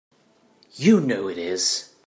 [0.77, 1.93] You know it is!